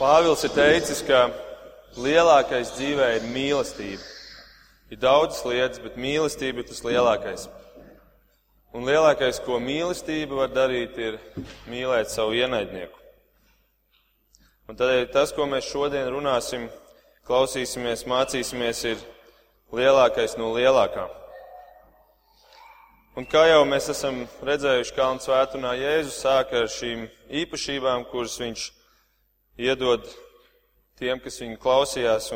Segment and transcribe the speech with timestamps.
[0.00, 1.26] Pāvils ir teicis, ka
[2.00, 4.00] lielākais dzīvē ir mīlestība.
[4.88, 7.44] Ir daudzas lietas, bet mīlestība ir tas lielākais.
[8.72, 11.18] Un lielākais, ko mīlestība var darīt, ir
[11.68, 12.96] mīlēt savu ienaidnieku.
[14.72, 16.70] Un tādēļ tas, ko mēs šodien runāsim,
[17.28, 19.06] klausīsimies, mācīsimies, ir
[19.76, 21.10] lielākais no lielākā.
[23.20, 27.04] Un kā jau mēs esam redzējuši Kalnu svētunā, Jēzus sāka ar šīm
[27.44, 28.70] īpašībām, kuras viņš
[29.60, 30.06] iedod
[31.00, 32.30] tiem, kas viņu klausījās,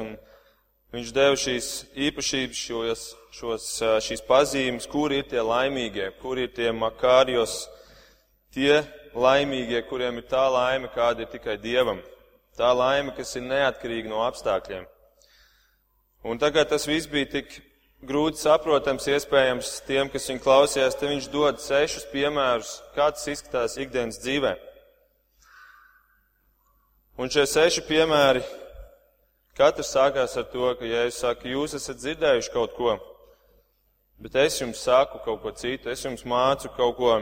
[0.94, 1.70] viņš deva šīs
[2.08, 3.68] īpašības, šos, šos,
[4.06, 7.64] šīs pazīmes, kur ir tie laimīgie, kur ir tie makārjos,
[8.54, 8.82] tie
[9.14, 12.02] laimīgie, kuriem ir tā laime, kāda ir tikai Dievam.
[12.54, 14.84] Tā laime, kas ir neatkarīga no apstākļiem.
[16.24, 17.56] Un tagad tas viss bija tik
[18.04, 23.76] grūti saprotams, iespējams, tiem, kas viņu klausījās, te viņš dod sešus piemērus, kā tas izskatās
[23.80, 24.54] ikdienas dzīvē.
[27.14, 28.40] Un šie seši piemēri,
[29.54, 32.96] katrs sākās ar to, ka Jēzus saka, jūs esat dzirdējuši kaut ko,
[34.18, 37.12] bet es jums saku kaut ko citu, es jums mācu kaut ko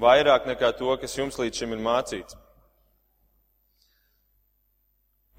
[0.00, 2.38] vairāk nekā to, kas jums līdz šim ir mācīts.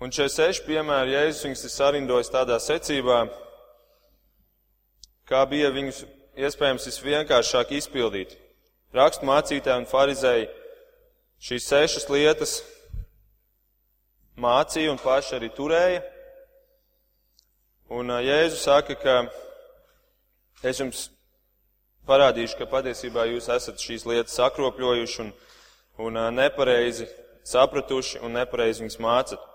[0.02, 3.24] Un šie seši piemēri Jēzus viņus ir sarindojis tādā secībā,
[5.26, 6.04] kā bija viņus
[6.38, 8.38] iespējams visvienkāršāk izpildīt.
[8.94, 10.46] Rakstu mācītāji un farizēji
[11.42, 12.56] šīs sešas lietas
[14.42, 16.02] mācīja un paši arī turēja.
[17.92, 19.16] Un Jēzus saka, ka
[20.64, 21.10] es jums
[22.08, 25.34] parādīšu, ka patiesībā jūs esat šīs lietas sakropļojuši un,
[26.08, 27.10] un nepareizi
[27.48, 29.48] sapratuši un nepareizi viņas mācat.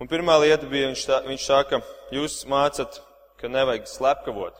[0.00, 1.80] Un pirmā lieta bija, viņš, tā, viņš saka,
[2.14, 3.00] jūs mācat,
[3.40, 4.56] ka nevajag slepkavot.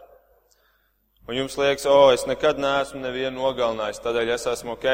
[1.28, 4.88] Un jums liekas, o, oh, es nekad neesmu nevienu nogalinājis, tādēļ es esmu ok.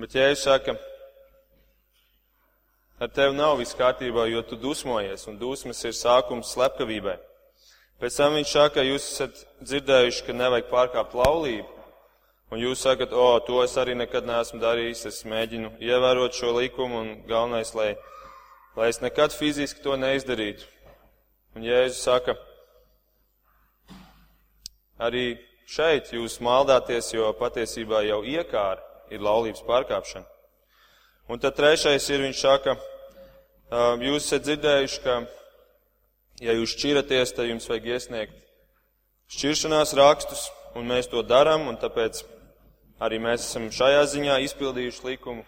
[0.00, 0.76] Bet Jēzus saka,
[3.00, 7.16] ar tevi nav viss kārtībā, jo tu dusmojies, un dusmas ir sākums slepkavībai.
[8.02, 11.70] Pēc tam viņš saka, jūs esat dzirdējuši, ka nevajag pārkāpt laulību.
[12.52, 17.00] Un jūs sakat, o, to es arī nekad neesmu darījis, es mēģinu ievērot šo likumu,
[17.00, 17.94] un galvenais, lai,
[18.76, 20.68] lai es nekad fiziski to neizdarītu.
[21.54, 22.36] Un Jēzus saka,
[25.02, 25.34] Arī
[25.66, 30.26] šeit jūs maldāties, jo patiesībā jau iekāra ir laulības pārkāpšana.
[31.28, 32.74] Un tad trešais ir, viņš saka,
[34.04, 35.14] jūs esat dzirdējuši, ka,
[36.44, 38.36] ja jūs šķiraties, tad jums vajag iesniegt
[39.32, 40.44] šķiršanās rakstus,
[40.76, 42.20] un mēs to darām, un tāpēc
[43.00, 45.46] arī mēs esam šajā ziņā izpildījuši likumu.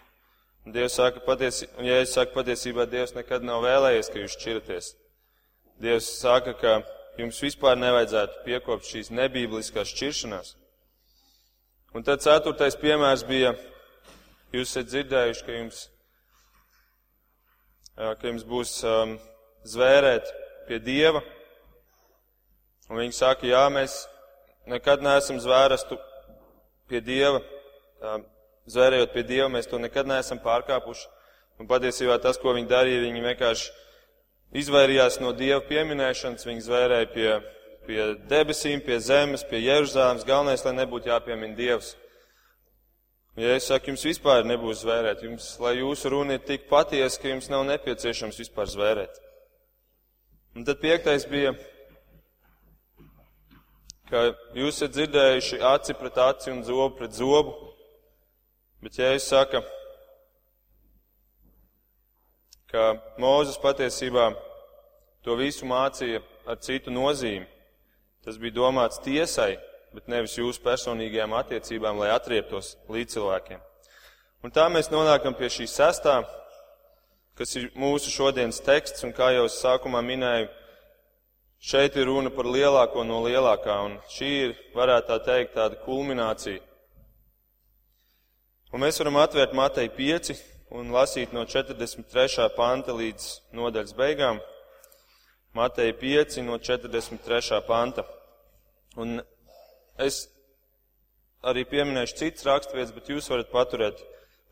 [0.65, 4.33] Un Dievs saka, patiesi, un ja es saku patiesībā, Dievs nekad nav vēlējies, ka jūs
[4.35, 4.89] šķiraties.
[5.79, 6.73] Dievs saka, ka
[7.21, 10.55] jums vispār nevajadzētu piekopt šīs nebībeliskās šķiršanās.
[11.95, 13.53] Un tad ceturtais piemērs bija,
[14.55, 15.81] jūs esat dzirdējuši, ka jums,
[17.97, 19.17] ka jums būs um,
[19.67, 20.31] zvērēt
[20.67, 21.23] pie Dieva.
[22.87, 24.05] Un viņi saka, jā, mēs
[24.69, 25.97] nekad neesam zvērestu
[26.87, 27.41] pie Dieva.
[27.99, 28.23] Um,
[28.71, 31.07] zvērējot pie Dieva, mēs to nekad neesam pārkāpuši.
[31.57, 33.71] Un patiesībā tas, ko viņi darīja, viņi vienkārši
[34.61, 37.29] izvairījās no dieva pieminēšanas, viņi zvērēja pie,
[37.87, 40.25] pie debesīm, pie zemes, pie Jeruzāles.
[40.27, 41.95] Galvenais, lai nebūtu jāpiemina dievs.
[43.37, 47.29] Ja es saku, jums vispār nebūs zvērēt, jums, lai jūsu runa ir tik patiesa, ka
[47.29, 49.19] jums nav nepieciešams vispār zvērēt.
[50.57, 51.51] Un tad piektais bija,
[54.09, 54.23] ka
[54.57, 57.53] jūs esat dzirdējuši aci pret aci un zobu pret zobu,
[58.81, 59.61] bet ja es saku,
[62.73, 62.89] ka
[63.21, 64.31] Mūzes patiesībā
[65.21, 67.45] to visu mācīja ar citu nozīmi.
[68.25, 69.59] Tas bija domāts tiesai,
[69.97, 73.63] bet nevis jūsu personīgajām attiecībām, lai atrieptos līdz cilvēkiem.
[74.45, 76.19] Un tā mēs nonākam pie šī sestā,
[77.37, 80.51] kas ir mūsu šodienas teksts, un kā jau es sākumā minēju,
[81.57, 86.61] šeit ir runa par lielāko no lielākā, un šī ir, varētu tā teikt, tāda kulminācija.
[88.69, 90.35] Un mēs varam atvērt Matei 5,
[90.77, 92.45] un lasīt no 43.
[92.53, 94.43] panta līdz nodaļas beigām.
[95.57, 97.63] Mateja 5 no 43.
[97.65, 98.05] panta.
[99.01, 99.17] Un
[100.01, 100.25] es
[101.45, 104.01] arī pieminēšu citas raksturvietas, bet jūs varat paturēt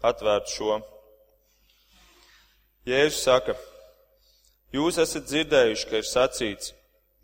[0.05, 0.79] atvērt šo.
[2.85, 3.55] Jēzus saka,
[4.75, 6.75] jūs esat dzirdējuši, ka ir sacīts,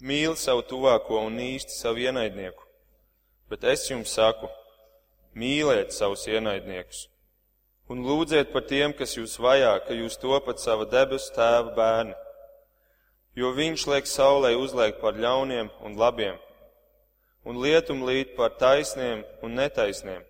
[0.02, 2.66] mīli savu tuvāko un īsti savu ienaidnieku,
[3.52, 4.50] bet es jums saku,
[5.38, 7.06] mīliet savus ienaidniekus
[7.92, 12.16] un lūdziet par tiem, kas jūs vajā, ka jūs topat sava debesu tēva bērni,
[13.36, 16.38] jo viņš liek saulē uzliek par ļauniem un labiem,
[17.46, 20.22] un lietum līt par taisniem un netaisniem.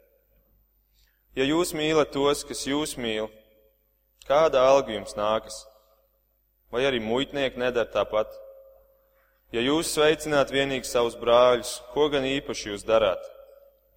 [1.36, 3.30] Ja jūs mīlat tos, kas jūs mīl,
[4.28, 5.62] kāda alga jums nākas?
[6.72, 8.31] Vai arī muitnieki nedara tāpat?
[9.52, 13.24] Ja jūs sveicināt vienīgi savus brāļus, ko gan īpaši jūs darāt?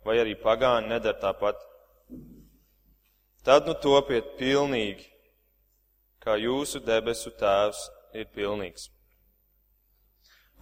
[0.07, 1.59] Vai arī pagāni nedara tāpat?
[3.45, 5.07] Tad nu topiet pilnīgi,
[6.23, 7.87] kā jūsu debesu tēvs
[8.17, 8.89] ir pilnīgs.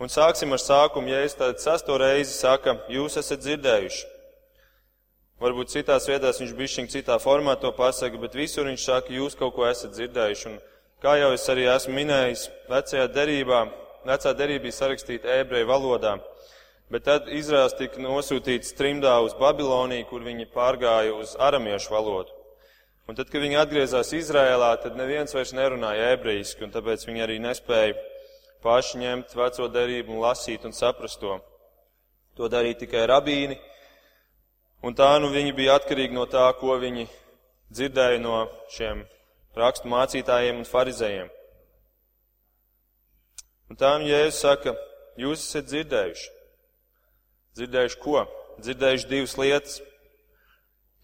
[0.01, 4.09] Un sāksim ar sākumu, ja es tad sasto reizi saka, jūs esat dzirdējuši.
[5.43, 9.57] Varbūt citās vietās viņš bišķiņ citā formā to pasaka, bet visur viņš saka, jūs kaut
[9.57, 10.51] ko esat dzirdējuši.
[10.53, 10.59] Un
[11.03, 13.65] kā jau es arī esmu minējis, vecajā derībā
[14.07, 16.17] vecā derība bija sarakstīta ebreju valodā,
[16.93, 22.35] bet tad Izraels tika nosūtīts trimdā uz Babiloniju, kur viņi pārgāja uz aramiešu valodu.
[23.11, 27.39] Un tad, kad viņi atgriezās Izrēlā, tad neviens vairs nerunāja ebrejiski, un tāpēc viņi arī
[27.43, 27.97] nespēja
[28.63, 31.39] paši ņemt veco derību un lasīt un saprast to.
[32.39, 33.59] To darīja tikai rabīni,
[34.83, 37.05] un tā nu viņi bija atkarīgi no tā, ko viņi
[37.73, 39.05] dzirdēja no šiem
[39.57, 41.29] rakstu mācītājiem un farizējiem.
[43.73, 44.75] Un tām Jēzus saka,
[45.21, 46.31] jūs esat dzirdējuši.
[47.57, 48.25] Dzirdējuši ko?
[48.61, 49.79] Dzirdējuši divas lietas.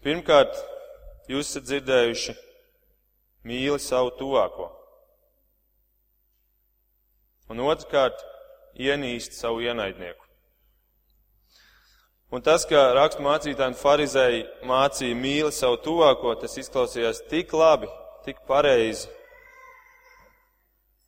[0.05, 0.57] Pirmkārt,
[1.29, 2.35] jūs esat dzirdējuši
[3.49, 4.69] mīli savu tuvāko.
[7.49, 8.19] Un otrkārt,
[8.77, 10.25] ienīst savu ienaidnieku.
[12.29, 17.89] Un tas, ka rakstu mācītāji un farizēji mācīja mīli savu tuvāko, tas izklausījās tik labi,
[18.27, 19.09] tik pareizi,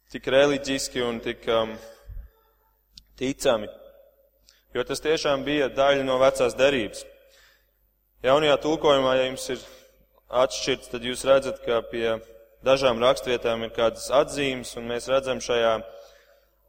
[0.10, 1.76] tik reliģiski un tik um,
[3.22, 3.70] ticami.
[4.74, 7.06] Jo tas tiešām bija daļa no vecās derības.
[8.26, 9.62] Jaunajā tulkojumā, ja jums ir
[10.42, 12.18] atšķirts, tad jūs redzat, ka pie
[12.66, 15.78] dažām rakstvietām ir kādas atzīmes, un mēs redzam šajā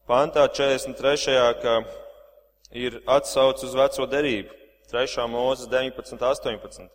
[0.09, 1.37] pantā 43.
[1.63, 1.77] ka
[2.73, 4.59] ir atsauc uz veco derību.
[4.93, 5.29] 3.
[5.29, 6.91] mūzes 19, 18.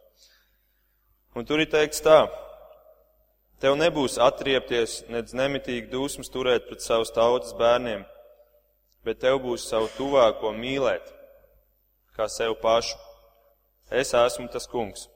[1.37, 2.25] Un tur ir teikts tā,
[3.57, 8.03] Tev nebūs atriepties, nedz nemitīgi dūsmas turēt pret savus tautas bērniem,
[9.01, 11.07] bet tev būs savu tuvāko mīlēt,
[12.13, 12.99] kā sev pašu.
[13.89, 15.07] Es esmu tas kungs.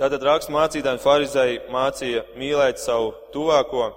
[0.00, 3.90] Tātad rakstu mācītāji un farizēji mācīja mīlēt savu tuvāko,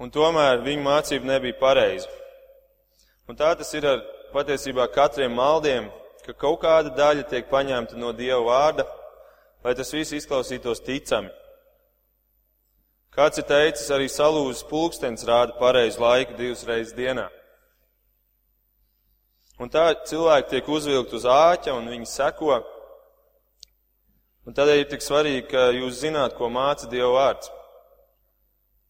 [0.00, 2.10] un tomēr viņu mācība nebija pareiza.
[3.28, 4.02] Un tā tas ir ar
[4.34, 5.88] patiesībā katriem maldiem,
[6.26, 8.86] ka kaut kāda daļa tiek paņemta no Dieva vārda
[9.64, 11.32] lai tas viss izklausītos ticami.
[13.14, 17.28] Kāds ir teicis, arī salūzis pulkstenis rāda pareizu laiku divas reizes dienā.
[19.62, 22.58] Un tā cilvēki tiek uzvilkt uz āķa un viņi seko.
[24.44, 27.52] Un tādēļ ir tik svarīgi, ka jūs zināt, ko māca Dieva vārds.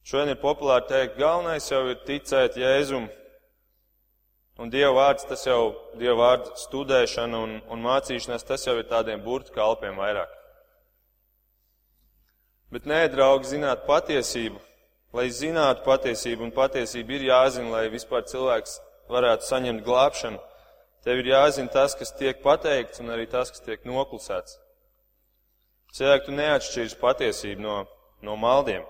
[0.04, 3.06] Šodien ir populāri teikt, galvenais jau ir ticēt Jēzum.
[4.60, 9.24] Un Dieva vārds, tas jau, Dieva vārdu studēšana un, un mācīšanās, tas jau ir tādiem
[9.24, 10.30] burtu kalpiem vairāk.
[12.74, 14.60] Bet nē, draugi, zināt patiesību.
[15.14, 20.40] Lai zinātu patiesību, un patiesība ir jāzina, lai vispār cilvēks varētu saņemt glābšanu,
[21.06, 24.58] tev ir jāzina tas, kas tiek pateikts, un arī tas, kas tiek noklusēts.
[25.94, 27.76] Cilvēki, tu neatšķirs patiesību no,
[28.26, 28.84] no maldiem.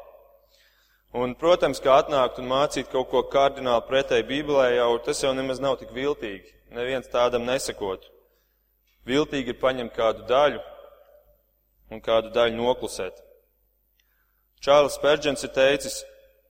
[1.15, 5.61] Un, protams, kā atnākt un mācīt kaut ko kardināli pretēji Bībelē, jau tas jau nemaz
[5.63, 6.51] nav tik viltīgi.
[6.75, 8.11] Neviens tādam nesakotu.
[9.07, 10.59] Viltīgi ir paņemt kādu daļu
[11.95, 13.21] un kādu daļu noklusēt.
[14.65, 16.01] Čārlis Pērģents ir teicis,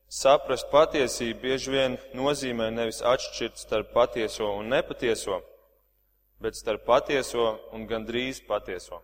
[0.09, 5.43] saprast patiesību bieži vien nozīmē nevis atšķirt starp patieso un nepatieso,
[6.41, 9.03] bet starp patieso un gandrīz patieso.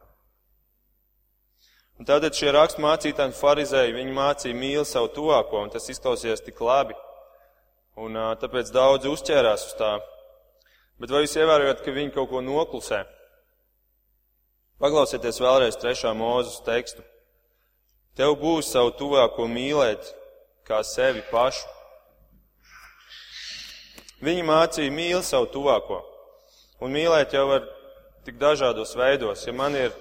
[2.01, 6.63] Un tādēļ šie rakstmācītāji un farizēji, viņi mācīja mīli savu tuvāko, un tas izklausījās tik
[6.65, 6.97] labi.
[8.01, 9.91] Un tāpēc daudz uzķērās uz tā.
[10.97, 13.03] Bet vai jūs ievērojat, ka viņi kaut ko noklusē?
[14.81, 17.05] Paklausieties vēlreiz trešā mūzes tekstu.
[18.17, 20.09] Tev būs savu tuvāko mīlēt
[20.65, 21.69] kā sevi pašu.
[24.25, 26.01] Viņi mācīja mīl savu tuvāko.
[26.81, 27.69] Un mīlēt jau var
[28.25, 29.45] tik dažādos veidos.
[29.45, 29.93] Ja man ir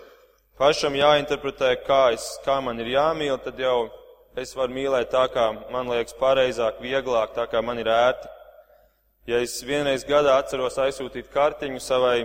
[0.60, 3.88] pašam jāinterpretē, kā, es, kā man ir jāmīl, tad jau
[4.40, 8.28] es varu mīlēt tā, kā man liekas pareizāk, vieglāk, tā kā man ir ērti.
[9.30, 12.24] Ja es vienreiz gadā atceros aizsūtīt kartiņu savai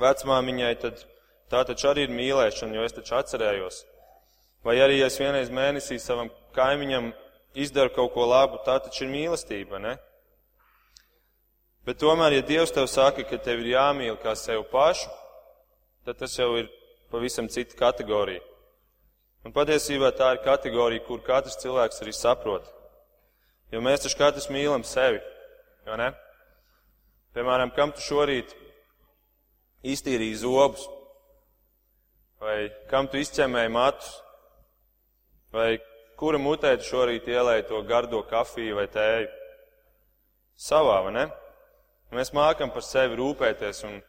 [0.00, 1.04] vecmāmiņai, tad
[1.52, 3.84] tā taču arī ir mīlēšana, jo es taču atcerējos.
[4.66, 7.12] Vai arī, ja es vienreiz mēnesī savam kaimiņam
[7.56, 9.96] izdaru kaut ko labu, tā taču ir mīlestība, ne?
[11.86, 15.08] Bet tomēr, ja Dievs tev saka, ka tev ir jāmīl kā sev pašu,
[16.04, 16.68] tad tas jau ir
[17.10, 18.42] pavisam cita kategorija.
[19.44, 22.66] Un patiesībā tā ir kategorija, kur katrs cilvēks arī saprot.
[23.72, 25.20] Jo mēs taču katrs mīlam sevi,
[25.86, 26.10] jo ne?
[27.34, 28.52] Piemēram, kam tu šorīt
[29.86, 30.88] iztīrīji zobus?
[32.40, 34.10] Vai kam tu izķemēji matus?
[35.54, 35.78] Vai
[36.20, 39.28] kura mutē tu šorīt ielēji to gardo kafiju vai tēju?
[40.60, 41.26] Savā, vai ne?
[42.12, 44.00] Mēs mākam par sevi rūpēties un,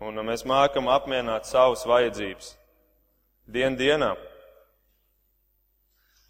[0.00, 2.54] un mēs mākam apmierināt savas vajadzības.
[3.46, 4.14] Dien dienā.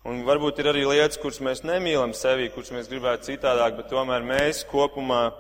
[0.07, 4.23] Un varbūt ir arī lietas, kuras mēs nemīlam sevi, kuras mēs gribētu citādāk, bet tomēr
[4.23, 5.33] mēs kopumā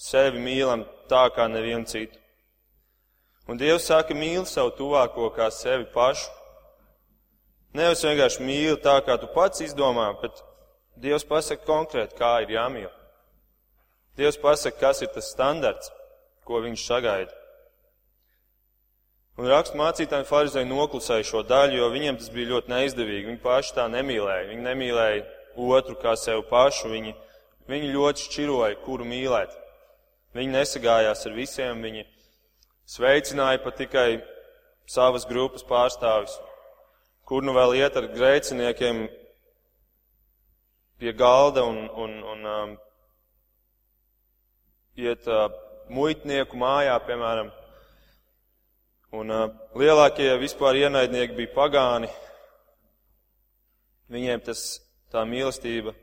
[0.00, 2.18] sevi mīlam tā kā nevienu citu.
[3.46, 6.30] Un Dievs saka, mīli savu tuvāko kā sevi pašu.
[7.74, 10.42] Nevis vienkārši mīli tā, kā tu pats izdomā, bet
[10.98, 12.90] Dievs pasaka konkrēti, kā ir jāmīl.
[14.18, 15.92] Dievs pasaka, kas ir tas standarts,
[16.44, 17.39] ko viņš sagaida.
[19.38, 23.28] Un rakstu mācītāji farizēji noklusēja šo daļu, jo viņiem tas bija ļoti neizdevīgi.
[23.30, 24.48] Viņi paši tā nemīlēja.
[24.50, 25.22] Viņi nemīlēja
[25.70, 26.90] otru kā sevi pašu.
[26.92, 27.14] Viņi,
[27.70, 29.54] viņi ļoti šķiroja, kuru mīlēt.
[30.36, 31.80] Viņi nesagājās ar visiem.
[31.86, 32.04] Viņi
[32.90, 34.08] sveicināja pat tikai
[34.90, 36.34] savas grupas pārstāvis.
[37.24, 39.06] Kur nu vēl iet ar grēciniekiem
[41.00, 42.72] pie galda un, un, un um,
[45.00, 45.46] iet uh,
[45.88, 47.54] muitnieku mājā, piemēram.
[49.10, 52.10] Un uh, lielākie vispār ienaidnieki bija pagāni.
[54.10, 54.78] Viņiem tas,
[55.10, 55.96] tā mīlestība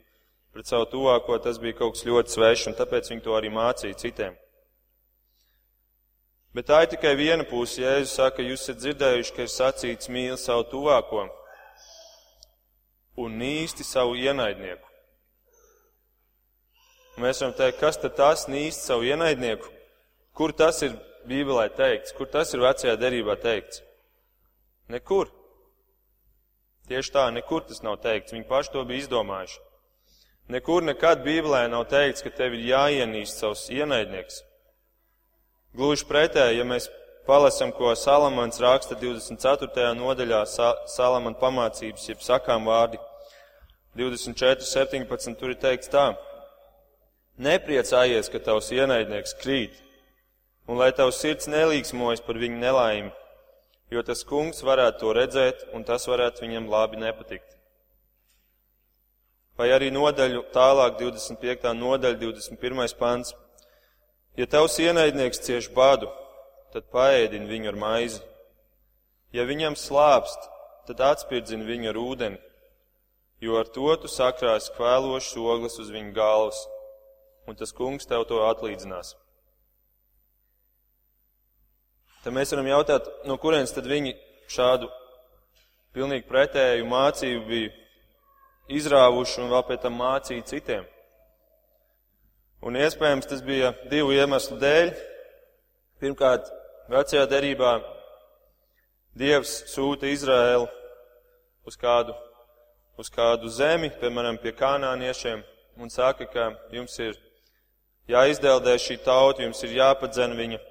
[0.51, 3.99] pret savu tuvāko, tas bija kaut kas ļoti svešs, un tāpēc viņi to arī mācīja
[4.01, 4.35] citiem.
[6.57, 7.79] Bet tā ir tikai viena puse.
[7.83, 11.27] Jēzus saka, jūs esat dzirdējuši, ka ir sacīts mīli savu tuvāko
[13.23, 14.83] un nīsti savu ienaidnieku.
[17.15, 19.69] Un mēs varam teikt, kas tad tas nīsti savu ienaidnieku?
[20.37, 22.13] Kur tas ir Bībelē teikts?
[22.17, 23.83] Kur tas ir vecajā derībā teikts?
[24.91, 25.29] Nekur.
[26.87, 28.33] Tieši tā, nekur tas nav teikts.
[28.35, 29.63] Viņi paši to bija izdomājuši.
[30.55, 34.39] Nekur nekad Bībelē nav teikts, ka tev ir jāienīst savus ienaidnieks.
[35.75, 36.87] Gluži pretēji, ja mēs
[37.27, 39.91] palasam, ko Salamans raksta 24.
[39.99, 43.01] nodaļā Salamana pamācības, jeb sakām vārdi
[43.99, 46.13] 24, 17, tur ir teikts tā.
[47.37, 49.75] Nepriecājies, ka tavs ienaidnieks krīt,
[50.67, 53.11] un lai tavs sirds nelīgsmojas par viņu nelaimi,
[53.91, 57.55] jo tas kungs varētu to redzēt, un tas varētu viņam labi nepatikt.
[59.57, 61.71] Vai arī nodaļu tālāk, 25.
[61.73, 62.93] nodaļa, 21.
[62.99, 63.33] pants.
[64.37, 66.11] Ja tavs ienaidnieks cieš badu,
[66.73, 68.19] tad paēdini viņu ar maizi.
[69.33, 70.45] Ja viņam slāpst,
[70.85, 72.37] tad atspirdzini viņu ar ūdeni,
[73.41, 76.61] jo ar to tu sakrāsi kvēlošas ogles uz viņa galvas,
[77.49, 79.15] un tas kungs tev to atlīdzinās.
[82.27, 84.09] Tad mēs varam jautāt, no kurienes tad viņi
[84.51, 84.89] šādu
[85.95, 87.69] pilnīgi pretēju mācību bija
[88.75, 90.83] izrāvuši un vēl pēc tam mācīja citiem.
[92.67, 94.91] Un iespējams tas bija divu iemeslu dēļ.
[96.03, 96.51] Pirmkārt,
[96.91, 97.77] vecajā derībā
[99.15, 100.67] Dievs sūta Izraēlu
[101.63, 102.11] uz kādu,
[102.99, 105.47] uz kādu zemi, piemēram, pie kanāniešiem,
[105.79, 107.15] un saka, ka jums ir
[108.11, 110.67] jāizdeldē šī tauta, jums ir jāpadzen viņa.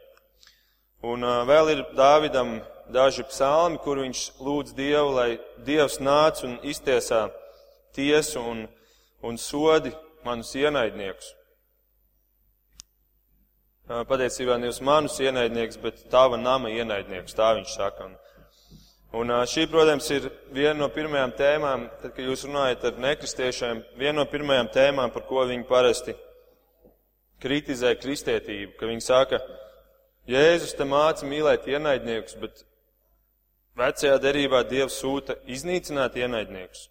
[1.06, 2.58] Un vēl ir Dāvidam
[2.92, 5.30] daži psalmi, kur viņš lūdz Dievu, lai
[5.66, 7.28] Dievs nāc un iztiesā
[7.94, 8.66] tiesu un,
[9.22, 9.94] un sodi
[10.26, 11.36] manus ienaidniekus
[13.86, 18.08] patiesībā nevis manus ienaidnieks, bet tava nama ienaidnieks, tā viņš saka.
[18.08, 18.16] Un,
[19.30, 24.18] un šī, protams, ir viena no pirmajām tēmām, tad, kad jūs runājat ar nekristiešiem, viena
[24.20, 26.16] no pirmajām tēmām, par ko viņi parasti
[27.42, 29.40] kritizē kristietību, ka viņi saka,
[30.26, 32.64] Jēzus te māca mīlēt ienaidniekus, bet
[33.78, 36.88] vecajā derībā Dievs sūta iznīcināt ienaidniekus.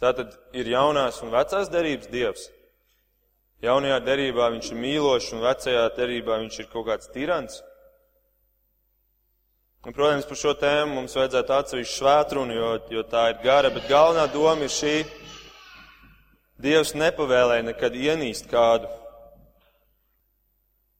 [0.00, 2.46] Tātad ir jaunās un vecās derības Dievs.
[3.60, 7.58] Jaunajā derībā viņš ir mīlošs un vecajā derībā viņš ir kaut kāds tirants.
[9.84, 13.88] Un, protams, par šo tēmu mums vajadzētu atsevišķu svētrunu, jo, jo tā ir gara, bet
[13.88, 14.94] galvenā doma ir šī.
[16.60, 18.88] Dievs nepavēlēja nekad ienīst kādu,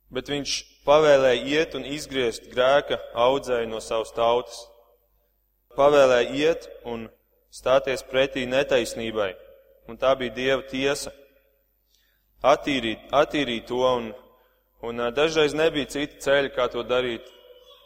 [0.08, 0.54] bet viņš
[0.87, 4.64] pavēlēja iet un izgriezt grēka audzēju no savas tautas.
[5.76, 7.08] Pavēlēja iet un
[7.54, 9.32] stāties pretī netaisnībai,
[9.88, 11.12] un tā bija Dieva tiesa
[12.42, 14.10] attīrīt, attīrīt to, un,
[14.87, 17.26] un dažreiz nebija cita ceļa, kā to darīt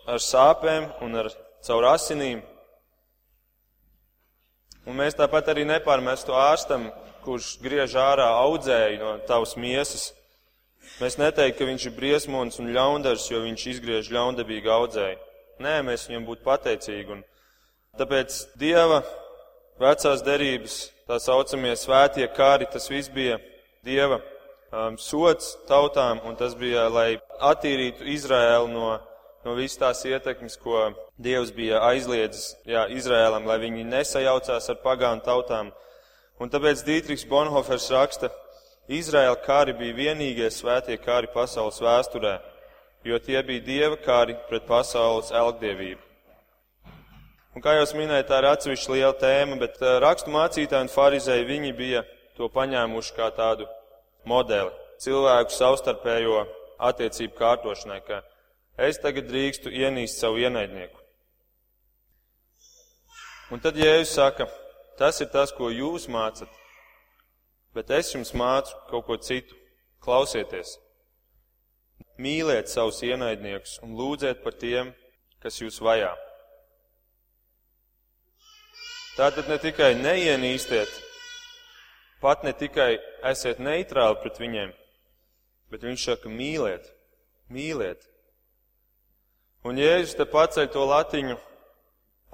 [0.06, 1.30] ar sāpēm un ar
[1.64, 2.42] caur asinīm.
[4.84, 6.90] Un mēs tāpat arī nepārmestu ārstam,
[7.24, 10.10] kurš griež ārā audzēju no tavas miesas.
[11.00, 15.20] Mēs neteiktu, ka viņš ir briesmonis un ļaundars, jo viņš izgriež ļaundabīgu audzēju.
[15.64, 17.16] Nē, mēs viņam būtu pateicīgi.
[17.16, 17.24] Un
[17.98, 19.00] tāpēc Dieva
[19.80, 23.40] vecās derības, tā saucamie svētie kāri, tas viss bija
[23.84, 24.20] Dieva
[24.74, 28.92] um, sots tautām, un tas bija, lai attīrītu Izraēlu no,
[29.44, 35.24] no visas tās ietekmes, ko Dievs bija aizliedzis jā, Izrēlam, lai viņi nesajaucās ar pagānu
[35.26, 35.70] tautām.
[36.42, 38.30] Un tāpēc Dītriks Bonhofers raksta,
[38.88, 42.34] Izraēla kari bija vienīgie svētie kari pasaules vēsturē,
[43.04, 46.02] jo tie bija Dieva kari pret pasaules elgdievību.
[47.54, 51.46] Un kā jau minēju, tā ir atsevišķa liela tēma, bet eh, rakstu mācītāji un farizēji
[51.48, 52.02] viņi bija
[52.36, 53.68] to paņēmuši kā tādu
[54.26, 56.42] modeli cilvēku savstarpējo
[56.82, 58.20] attiecību kārtošanai, ka
[58.88, 60.98] es tagad drīkstu ienīst savu ienaidnieku.
[63.54, 64.48] Un tad Jēzus saka,
[64.98, 66.50] tas ir tas, ko jūs mācat,
[67.74, 69.56] bet es jums mācu kaut ko citu.
[70.04, 70.76] Klausieties!
[72.20, 74.92] Mīliet savus ienaidniekus un lūdziet par tiem,
[75.42, 76.12] kas jūs vajā.
[79.14, 80.90] Tātad ne tikai neienīstiet,
[82.22, 82.96] pat ne tikai
[83.30, 84.72] esiet neitrāli pret viņiem,
[85.70, 86.88] bet viņš saka mīliet,
[87.50, 88.02] mīliet.
[89.64, 91.38] Un Jēzus te paceļ to latiņu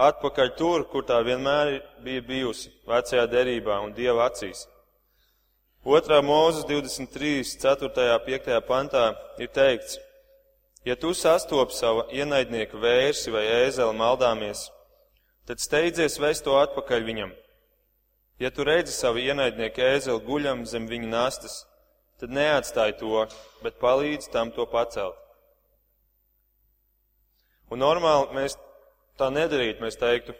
[0.00, 4.64] atpakaļ tur, kur tā vienmēr bija bijusi, vecajā derībā un Dieva acīs.
[5.80, 9.96] Otrā mūzes 23, 4, 5 pantā ir teikts,
[10.84, 14.66] ja tu sastopi savu ienaidnieku vērsi vai ēzeli maldāmies,
[15.48, 17.32] tad steidzies vest to atpakaļ viņam.
[18.44, 21.64] Ja tu redzi savu ienaidnieku ēzeli guļam zem viņa nastas,
[22.20, 23.24] tad neatstāj to,
[23.64, 25.16] bet palīdz tam to pacelt.
[27.72, 28.58] Un normāli mēs
[29.16, 30.36] tā nedarītu, mēs teiktu,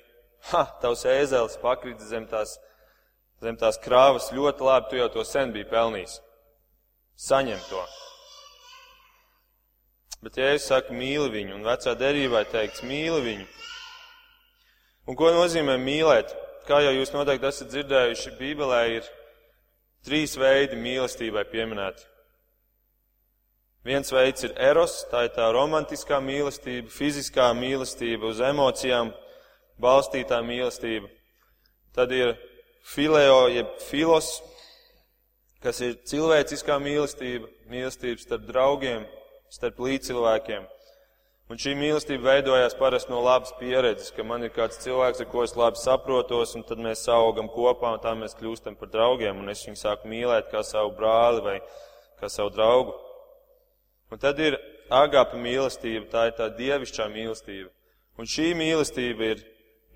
[0.53, 2.59] ha, tavs ēzelis pakrīt zem tās,
[3.41, 6.21] zem tās krāvas ļoti labi, tu jau to sen biji pelnījis.
[7.21, 7.83] Saņem to.
[10.21, 13.47] Bet, ja es saku mīli viņu, un vecā derībā teikts mīli viņu,
[15.11, 16.31] Un ko nozīmē mīlēt?
[16.69, 19.07] Kā jau jūs noteikti esat dzirdējuši, Bībelē ir
[20.07, 22.05] trīs veidi mīlestībai pieminēti.
[23.83, 29.11] Viens veids ir eros, tā ir tā romantiskā mīlestība, fiziskā mīlestība, uz emocijām
[29.83, 31.09] balstītā mīlestība.
[31.97, 32.37] Tad ir
[32.87, 34.41] fileo, jeb filos,
[35.65, 39.07] kas ir cilvēciskā mīlestība, mīlestība starp draugiem,
[39.53, 40.69] starp līdzcilvēkiem.
[41.51, 45.43] Un šī mīlestība veidojās parasti no labas pieredzes, ka man ir kāds cilvēks, ar ko
[45.43, 49.51] es labi saprotos, un tad mēs augam kopā, un tā mēs kļūstam par draugiem, un
[49.51, 51.57] es viņu sāku mīlēt kā savu brāli vai
[52.23, 52.95] kā savu draugu.
[54.15, 54.61] Un tad ir
[54.95, 57.71] agāpa mīlestība, tā ir tā dievišķā mīlestība.
[58.19, 59.43] Un šī mīlestība ir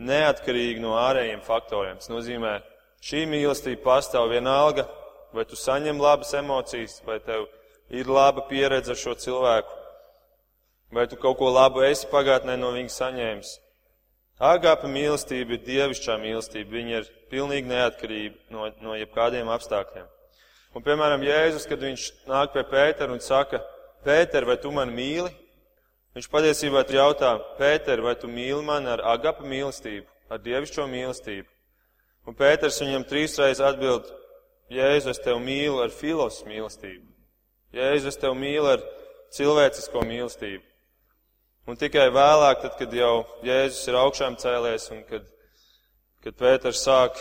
[0.02, 2.02] neatkarīga no ārējiem faktoriem.
[2.02, 2.56] Tas nozīmē,
[3.04, 4.88] šī mīlestība pastāv vienalga,
[5.36, 7.48] vai tu saņem labas emocijas, vai tev
[7.92, 9.84] ir laba pieredze ar šo cilvēku
[10.94, 13.48] Vai tu kaut ko labu esi pagātnē no viņa saņēmis?
[14.38, 16.70] Agāpa mīlestība ir dievišķā mīlestība.
[16.70, 20.06] Viņa ir pilnīgi neatkarība no, no jebkādiem apstākļiem.
[20.74, 23.58] Un, piemēram, Jēzus, kad viņš nāk pie Pētera un saka,
[24.06, 25.32] Pēter, vai tu mani mīli?
[26.14, 31.53] Viņš patiesībā jautā, Pēter, vai tu mīli mani ar agapa mīlestību, ar dievišķo mīlestību?
[32.24, 34.08] Un Pēters viņam trīsreiz atbild,
[34.72, 37.04] Jēzu, es tevi mīlu ar filos mīlestību.
[37.76, 38.84] Jēzu, es tevi mīlu ar
[39.34, 40.62] cilvēcisko mīlestību.
[41.68, 45.28] Un tikai vēlāk, tad, kad jau Jēzus ir augšām cēlies un kad,
[46.24, 47.20] kad Pēters sāk,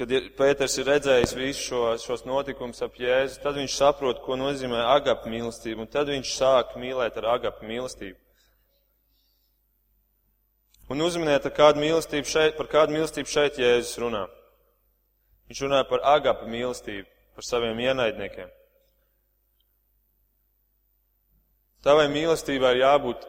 [0.00, 4.80] kad Pēters ir redzējis visu šo, šos notikumus ap Jēzu, tad viņš saprot, ko nozīmē
[4.96, 8.16] agapu mīlestība, un tad viņš sāk mīlēt ar agapu mīlestību.
[10.90, 14.24] Un uzminiet, kādu mīlestību šeit, par kādu mīlestību šeit Jēzus runā.
[15.50, 18.50] Viņš runā par agapu mīlestību, par saviem ienaidniekiem.
[21.86, 23.22] Tavai mīlestībai ir jābūt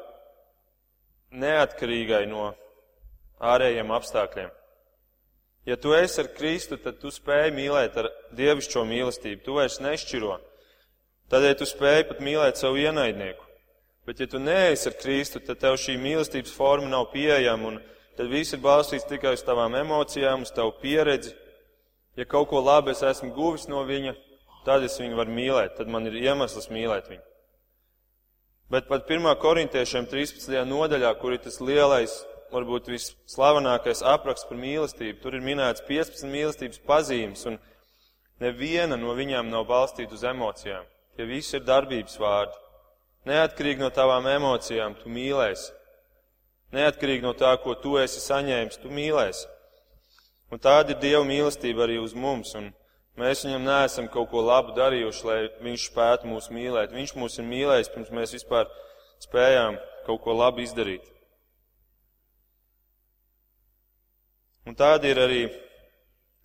[1.44, 2.50] neatkarīgai no
[3.40, 4.50] ārējiem apstākļiem.
[5.70, 9.44] Ja tu esi ar Kristu, tad tu spēj mīlēt ar dievišķo mīlestību.
[9.46, 10.40] Tu vairs nešķiro.
[11.30, 13.51] Tādēļ tu spēj pat mīlēt savu ienaidnieku.
[14.06, 17.80] Bet ja tu neesi ar Kristu, tad tev šī mīlestības forma nav pieejama, un
[18.18, 21.36] tad viss ir balstīts tikai uz tavām emocijām, uz tavu pieredzi.
[22.18, 24.16] Ja kaut ko labi es esmu guvis no viņa,
[24.66, 27.24] tad es viņu varu mīlēt, tad man ir iemesls mīlēt viņu.
[28.72, 29.28] Bet pat 1.
[29.36, 30.54] korintiešiem 13.
[30.68, 32.14] nodaļā, kur ir tas lielais,
[32.52, 37.60] varbūt visslavenākais apraksts par mīlestību, tur ir minēts 15 mīlestības pazīmes, un
[38.44, 40.88] neviena no viņām nav balstīta uz emocijām.
[41.16, 42.61] Tie visi ir darbības vārdi.
[43.30, 45.72] Neatkarīgi no tavām emocijām, tu mīlēsi.
[46.74, 49.48] Neatkarīgi no tā, ko tu esi saņēmis, tu mīlēsi.
[50.52, 52.56] Un tāda ir Dieva mīlestība arī uz mums.
[52.58, 52.72] Un
[53.20, 56.94] Mēs viņam neesam kaut ko labu darījuši, lai viņš spētu mūs mīlēt.
[56.96, 58.70] Viņš mūs ir mīlējis, pirms mēs vispār
[59.22, 61.04] spējām kaut ko labu izdarīt.
[64.66, 65.42] Un tāda ir arī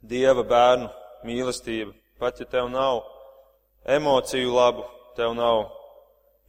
[0.02, 0.90] Dieva bērnu
[1.26, 1.94] mīlestība.
[2.18, 3.04] Pat ja tev nav
[3.86, 4.84] emociju labu,
[5.16, 5.62] tev nav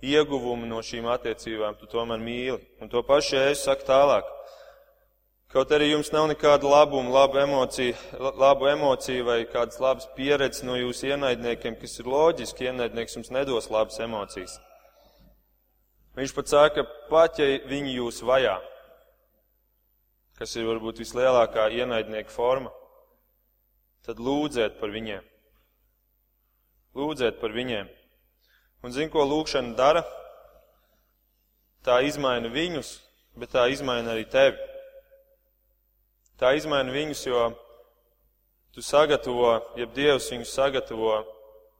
[0.03, 2.59] ieguvumu no šīm attiecībām tu tomēr mīli.
[2.81, 4.33] Un to pašu Jēzus saka tālāk.
[5.47, 10.75] Kaut arī jums nav nekāda labuma, labu emociju, labu emociju vai kādas labas pieredzes no
[10.75, 14.57] jūsu ienaidniekiem, kas ir loģiski, ienaidnieks jums nedos labas emocijas.
[16.19, 18.57] Viņš pat saka, pat ja viņi jūs vajā,
[20.37, 22.73] kas ir varbūt vislielākā ienaidnieka forma,
[24.05, 25.23] tad lūdziet par viņiem.
[26.97, 27.87] Lūdziet par viņiem.
[28.87, 29.99] Un zin, ko lūkšana dara?
[31.83, 32.93] Tā izmaina viņus,
[33.35, 34.55] bet tā izmaina arī tevi.
[36.39, 37.41] Tā izmaina viņus, jo
[38.71, 41.17] tu sagatavo, jeb Dievs viņus sagatavo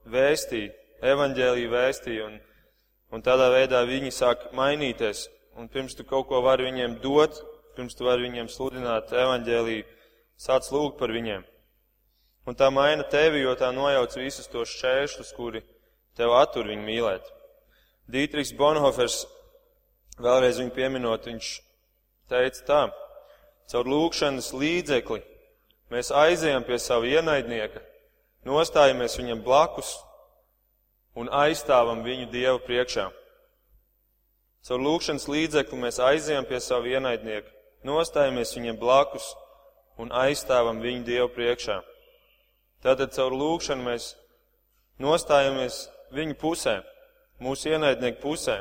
[0.04, 0.66] vēstī,
[1.00, 2.36] evaņģēlīju vēstī, un,
[3.08, 5.30] un tādā veidā viņi sāk mainīties.
[5.56, 7.40] Un pirms tu kaut ko vari viņiem dot,
[7.78, 9.88] pirms tu vari viņiem sludināt evaņģēlīju,
[10.36, 11.48] sāc lūgt par viņiem.
[12.44, 15.64] Un tā maina tevi, jo tā nojauc visus tos šķēršļus, kuri
[16.18, 17.26] tev attur viņu mīlēt.
[18.10, 19.22] Dītrīs Bonhofers,
[20.18, 21.50] vēlreiz viņu pieminot, viņš
[22.30, 22.80] teica tā,
[23.70, 25.22] caur lūkšanas līdzekli
[25.92, 27.82] mēs aizējam pie sava ienaidnieka,
[28.48, 29.94] nostājamies viņam blakus
[31.18, 33.08] un aizstāvam viņu Dievu priekšā.
[34.68, 37.48] Caur lūkšanas līdzekli mēs aizējam pie sava ienaidnieka,
[37.86, 39.30] nostājamies viņam blakus
[39.98, 41.78] un aizstāvam viņu Dievu priekšā.
[42.84, 44.12] Tātad caur lūkšanu mēs
[45.02, 46.78] nostājamies viņu pusē,
[47.42, 48.60] mūsu ienaidnieku pusē.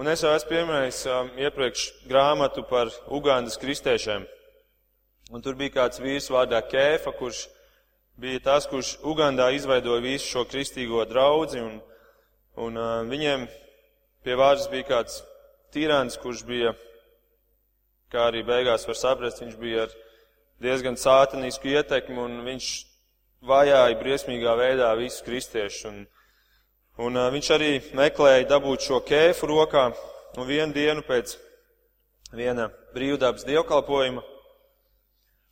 [0.00, 4.22] Un es jau esmu pieminējis um, iepriekš grāmatu par Ugandas kristiešiem.
[5.30, 7.42] Un tur bija kāds vīrs vārdā Kēfa, kurš
[8.20, 11.60] bija tas, kurš Ugandā izveidoja visu šo kristīgo draudzi.
[11.60, 11.76] Un,
[12.64, 13.44] un uh, viņiem
[14.24, 15.20] pie vārdas bija kāds
[15.74, 16.72] tirāns, kurš bija,
[18.10, 19.94] kā arī beigās var saprast, viņš bija ar
[20.64, 22.70] diezgan sātanisku ietekmi un viņš
[23.46, 25.86] vajāja briesmīgā veidā visus kristiešus.
[25.90, 26.02] Un,
[27.00, 29.90] un uh, viņš arī meklēja dabūt šo kēfu rokā,
[30.36, 31.36] un vienu dienu pēc
[32.36, 34.22] viena brīvdabas dievkalpojuma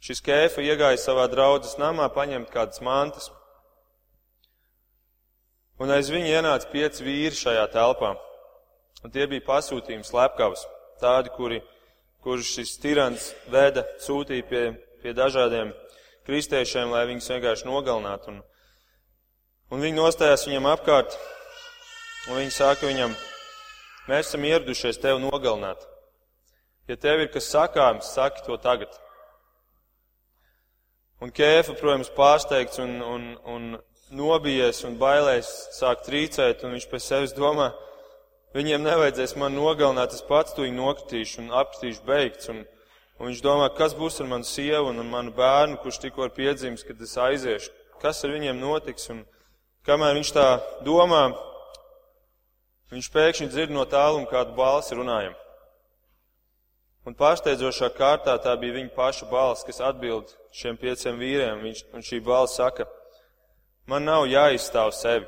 [0.04, 3.30] šis kēfa iegāja savā draudzes namā paņemt kādas mantas.
[5.78, 8.16] Un aiz viņa ienāca pieci vīri šajā telpā.
[9.04, 10.64] Un tie bija pasūtījumi slepkavas.
[10.98, 11.60] Tādi, kuri,
[12.22, 14.62] kurus šis tirants veda, sūtīja pie,
[15.02, 15.70] pie dažādiem
[16.28, 18.34] kristiešiem, lai viņus vienkārši nogalinātu.
[18.34, 18.40] Un,
[19.72, 21.16] un viņi nostājās viņam apkārt,
[22.28, 23.16] un viņi saka viņam,
[24.10, 25.82] mēs esam ieradušies tevi nogalināt.
[26.88, 28.92] Ja tev ir kas sakāms, saki to tagad.
[31.24, 33.68] Un Kēfa, protams, pārsteigts un, un, un
[34.14, 37.72] nobijies un bailēs sāk trīcēt, un viņš pēc sevis domā,
[38.56, 42.52] viņiem nevajadzēs man nogalināt, es pats to nokritīšu un apstīšu beigts.
[42.52, 42.62] Un,
[43.18, 46.84] Un viņš domā, kas būs ar manu sievu un manu bērnu, kurš tikko ir piedzimis,
[46.86, 47.72] kad es aiziešu.
[47.98, 49.08] Kas ar viņiem notiks?
[49.10, 49.24] Un
[49.86, 50.46] kamēr viņš tā
[50.86, 51.24] domā,
[52.94, 55.34] viņš pēkšņi dzird no tāluma kādu balsi runājam.
[57.08, 61.62] Un pārsteidzošā kārtā tā bija viņa paša balss, kas atbild šiem pieciem vīriem.
[61.64, 62.84] Viņš, un šī balss saka,
[63.88, 65.26] man nav jāizstāv sevi.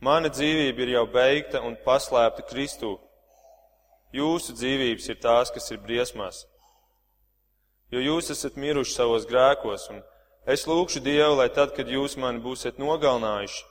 [0.00, 2.94] Mana dzīvība ir jau beigta un paslēpta Kristū.
[4.12, 6.44] Jūsu dzīvības ir tās, kas ir briesmās.
[7.90, 10.02] Jo jūs esat miruši savos grēkos, un
[10.46, 13.64] es lūkšu Dievu, lai tad, kad jūs mani būsiet nogalinājuši,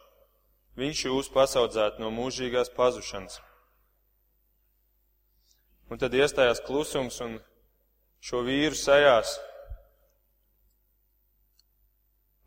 [0.80, 3.42] Viņš jūs pasaudzētu no mūžīgās pazušanas.
[5.92, 7.40] Un tad iestājās klusums, un
[8.24, 9.34] šo vīru sejās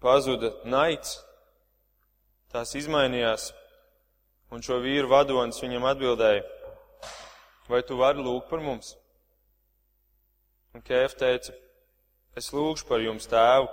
[0.01, 1.19] pazuda naids,
[2.55, 3.51] tās izmainījās,
[4.55, 6.47] un šo vīru vadonis viņam atbildēja,
[7.69, 8.95] vai tu vari lūgt par mums?
[10.73, 11.53] Un Kēf teica,
[12.39, 13.69] es lūgšu par jums tēvu,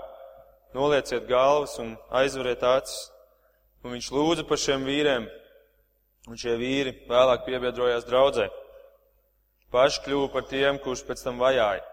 [0.76, 3.08] nolieciet galvas un aizveriet acis.
[3.80, 5.30] Un viņš lūdza par šiem vīriem,
[6.28, 8.50] un šie vīri vēlāk piebiedrojās draudzē.
[9.72, 11.86] Paši kļuva par tiem, kurš pēc tam vajāja.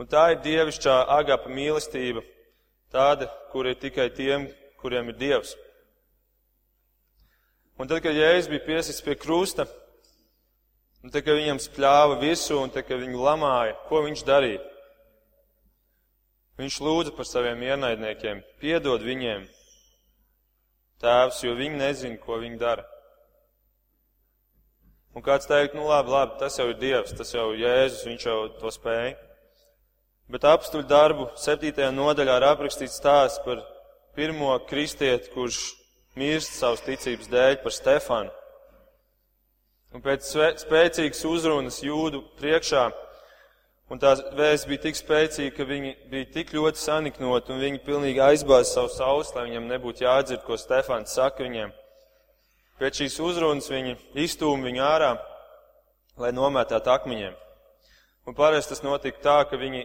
[0.00, 2.24] Un tā ir dievišķā agapa mīlestība,
[2.90, 4.48] tāda, kur ir tikai tiem,
[4.80, 5.52] kuriem ir dievs.
[7.80, 9.64] Un tad, kad Jēzus bija piesits pie krusta,
[11.00, 14.60] un tad, kad viņam spļāva visu, un tad, kad viņu lamāja, ko viņš darīja?
[16.60, 19.48] Viņš lūdza par saviem ienaidniekiem, piedod viņiem,
[21.00, 22.84] tēvs, jo viņi nezina, ko viņi dara.
[25.16, 28.38] Un kāds teikt, nu labi, labi, tas jau ir Dievs, tas jau Jēzus, viņš jau
[28.60, 29.16] to spēja.
[30.28, 33.64] Bet apstuļu darbu septītajā nodaļā ir aprakstīts stāsts par
[34.12, 35.79] pirmo kristieti, kurš
[36.20, 38.34] mirst savas ticības dēļ par Stefanu.
[39.90, 40.28] Un pēc
[40.62, 42.84] spēcīgas uzrunas jūdu priekšā
[43.90, 48.20] Un tā vēsts bija tik spēcīga, ka viņi bija tik ļoti saniknoti un viņi pilnīgi
[48.22, 51.72] aizbāza savu sausi, lai viņam nebūtu jādzird, ko Stefāns saka viņiem.
[52.78, 55.10] Pēc šīs uzrunas viņi iztūma viņu ārā,
[56.22, 57.34] lai nomētātu akmeņiem.
[58.30, 59.82] Un parasti tas notika tā, ka viņi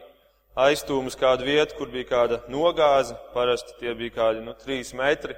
[0.68, 5.34] aiztūma uz kādu vietu, kur bija kāda nogāze, parasti tie bija kādi, nu, trīs metri.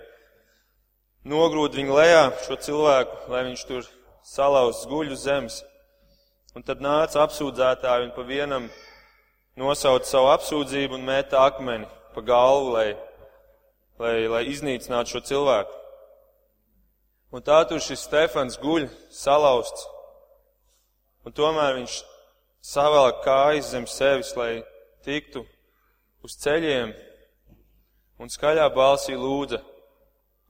[1.28, 3.88] Nogrūd viņu lejā šo cilvēku, lai viņš tur
[4.24, 5.60] salauz guļu zemes.
[6.56, 8.70] Un tad nāca apsūdzētāji un pa vienam
[9.60, 12.88] nosauca savu apsūdzību un mēta akmeni pa galvu, lai,
[14.00, 15.76] lai, lai iznīcinātu šo cilvēku.
[17.36, 19.84] Un tā tur šis Stefans guļ salauzts.
[21.28, 22.02] Un tomēr viņš
[22.72, 24.62] savēlāk kājas zem sevis, lai
[25.04, 25.44] tiktu
[26.24, 26.96] uz ceļiem
[28.24, 29.60] un skaļā balsī lūdza,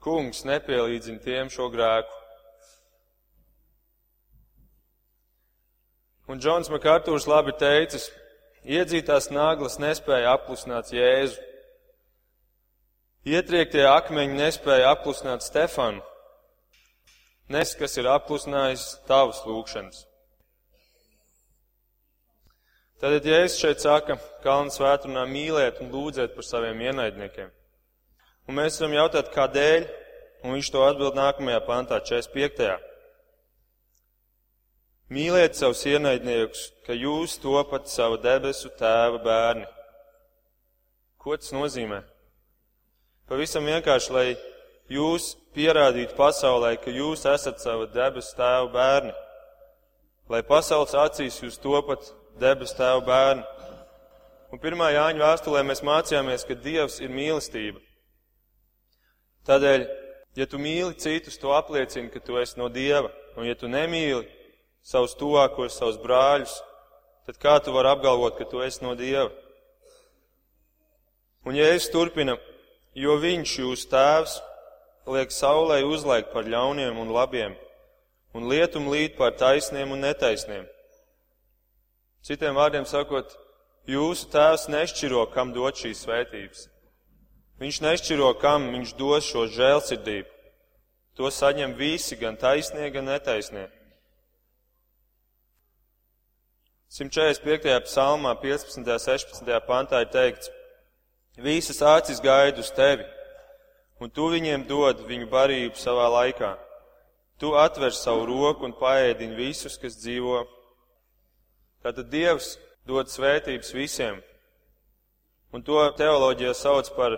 [0.03, 2.13] kungs nepielīdzina tiem šo grēku.
[6.27, 8.09] Un Džons Makārtūrs labi teicis,
[8.67, 11.39] iedzītās naglas nespēja apklusināt Jēzu.
[13.27, 16.03] Ietriektie akmeņi nespēja apklusināt Stefanu.
[17.51, 20.03] Nes, kas ir apklusinājis tavas lūgšanas.
[22.99, 27.53] Tad Jēzus šeit saka, kalnu svētrunā mīlēt un lūdzēt par saviem ienaidniekiem.
[28.47, 29.85] Un mēs varam jautāt, kādēļ,
[30.47, 32.77] un viņš to atbild nākamajā pantā, 45.
[35.11, 39.67] Mīliet savus ienaidniekus, ka jūs topat savu debesu tēva bērni.
[41.19, 42.01] Ko tas nozīmē?
[43.27, 44.27] Pavisam vienkārši, lai
[44.91, 49.11] jūs pierādītu pasaulē, ka jūs esat sava debesu tēva bērni.
[50.31, 52.07] Lai pasaules acīs jūs topat
[52.39, 53.43] debesu tēva bērni.
[54.55, 57.83] Un pirmā Jāņa vēstulē mēs mācījāmies, ka Dievs ir mīlestība.
[59.47, 59.85] Tādēļ,
[60.35, 63.11] ja tu mīli citus, to apliecina, ka tu esi no Dieva.
[63.37, 64.25] Un ja tu nemīli,
[64.83, 66.57] savus tuvākos, savus brāļus,
[67.27, 69.29] tad kā tu vari apgalvot, ka tu esi no Dieva?
[71.47, 72.35] Un ja es turpina,
[72.97, 74.39] jo viņš jūs tēvs
[75.07, 77.53] liek saulē uzlaikt par ļauniem un labiem,
[78.35, 80.65] un lietum līt par taisniem un netaisniem.
[82.27, 83.31] Citiem vārdiem sakot,
[83.87, 86.67] jūsu tēvs nešķiro, kam dot šīs svētības.
[87.57, 90.29] Viņš nešķiro, kam viņš dos šo žēlsirdību.
[91.17, 93.65] To saņem visi, gan taisnie, gan netaisnie.
[96.93, 97.81] 145.
[97.87, 98.77] psalmā, 15.
[98.77, 99.49] un 16.
[99.65, 100.51] pantā ir teikts,
[101.41, 103.03] visas acis gaida uz tevi,
[103.99, 106.53] un tu viņiem dod viņu barību savā laikā.
[107.41, 110.45] Tu atver savu roku un paēdini visus, kas dzīvo.
[111.85, 114.21] Tātad Dievs dod svētības visiem,
[115.53, 117.17] un to teoloģija sauc par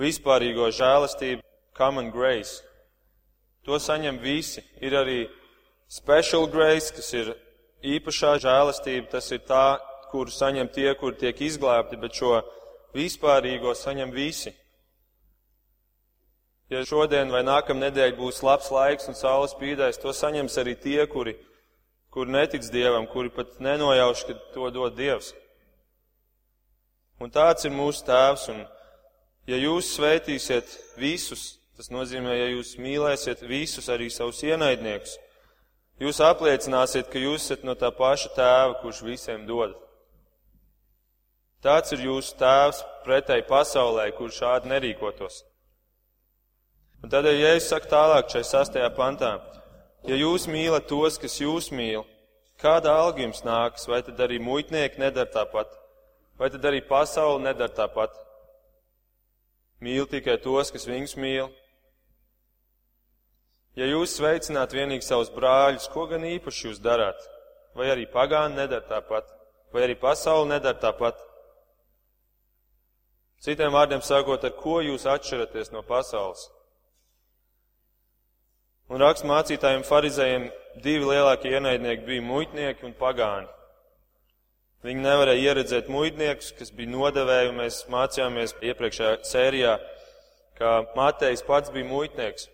[0.00, 1.42] vispārīgo žēlastību,
[1.76, 2.62] common grace.
[3.64, 4.62] To saņem visi.
[4.84, 5.20] Ir arī
[5.88, 7.32] special grace, kas ir
[7.84, 9.78] īpašā žēlastība, tas ir tā,
[10.12, 12.38] kuru saņem tie, kuri tiek izglābti, bet šo
[12.94, 14.52] vispārīgo saņem visi.
[16.72, 21.34] Ja šodien vai nākamnedēļ būs labs laiks un saules spīdēs, to saņems arī tie, kuri,
[22.14, 25.34] kuri netic Dievam, kuri pat nenojauš, ka to dod Dievs.
[27.20, 28.64] Un tāds ir mūsu tēvs, un
[29.50, 35.18] ja jūs svētīsiet visus, tas nozīmē, ja jūs mīlēsiet visus, arī savus ienaidniekus,
[36.02, 39.76] Jūs apliecināsiet, ka jūs esat no tā paša tēva, kurš visiem dod.
[41.62, 45.44] Tāds ir jūsu tēvs pretēji pasaulē, kurš šādi nerīkotos.
[47.04, 49.36] Un tādēļ, ja es saku tālāk šai sastajā pantā,
[50.08, 52.02] ja jūs mīlat tos, kas jūs mīl,
[52.60, 55.70] kāda alga jums nāks, vai tad arī muitnieki nedara tāpat,
[56.40, 58.18] vai tad arī pasauli nedara tāpat?
[59.84, 61.50] Mīl tikai tos, kas viņus mīl,
[63.74, 67.18] Ja jūs sveicināt vienīgi savus brāļus, ko gan īpaši jūs darāt?
[67.74, 69.26] Vai arī pagāni nedara tāpat?
[69.74, 71.18] Vai arī pasauli nedara tāpat?
[73.42, 76.46] Citiem vārdiem sakot, ar ko jūs atšķiraties no pasaules?
[78.94, 80.46] Un rakstu mācītājiem farizējiem
[80.84, 83.50] divi lielākie ienaidnieki bija muitnieki un pagāni.
[84.84, 89.78] Viņi nevarēja ieredzēt muitniekus, kas bija nodevēji, mēs mācījāmies iepriekšējā sērijā,
[90.58, 92.50] ka Matejs pats bija muitnieks.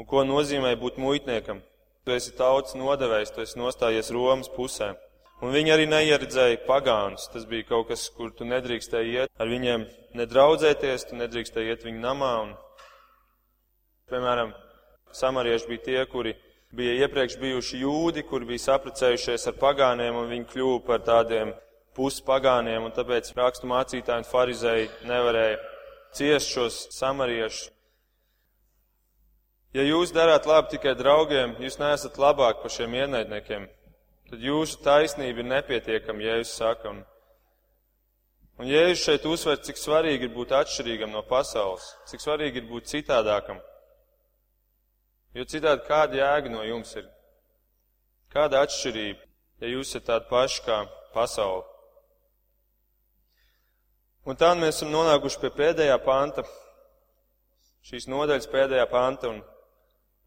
[0.00, 1.60] Un ko nozīmē būt muitniekam?
[2.02, 4.90] Tu esi tautas nodevējs, tu esi nostājies Romas pusē.
[5.42, 7.28] Un viņi arī neieredzēja pagānus.
[7.30, 9.86] Tas bija kaut kas, kur tu nedrīkstēji iet ar viņiem
[10.18, 12.32] nedraudzēties, tu nedrīkstēji iet viņu namā.
[12.42, 12.52] Un,
[14.10, 14.50] piemēram,
[15.14, 16.34] samarieši bija tie, kuri
[16.72, 21.52] bija iepriekš bijuši jūdi, kuri bija saprecējušies ar pagāniem, un viņi kļuva par tādiem
[21.96, 25.60] puspagāniem, un tāpēc rakstu mācītāji un farizēji nevarēja
[26.16, 27.70] ciest šos samariešus.
[29.72, 33.68] Ja jūs darāt labi tikai draugiem, jūs neesat labāk par šiem ienaidniekiem.
[34.28, 36.88] tad jūsu taisnība ir nepietiekama, Jēzus saka.
[36.88, 37.02] Un,
[38.60, 42.88] un Jēzus šeit uzsver, cik svarīgi ir būt atšķirīgam no pasaules, cik svarīgi ir būt
[42.88, 43.60] citādākam.
[45.32, 47.06] Jo citādi kāda jēga no jums ir?
[48.32, 49.20] Kāda atšķirība,
[49.62, 50.78] ja jūs esat tādi paši kā
[51.14, 51.64] pasaule?
[54.28, 56.44] Un tā mēs esam nonākuši pie pēdējā panta,
[57.88, 59.40] šīs nodaļas pēdējā panta, un,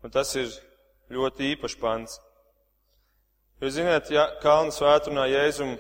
[0.04, 0.50] un tas ir
[1.16, 2.18] ļoti īpašs pants.
[3.62, 5.78] Jo, ziniet, ja Kalnu svētrunā Jēzum